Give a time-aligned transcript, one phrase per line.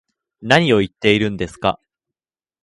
[0.41, 1.79] 何を言ってるんですか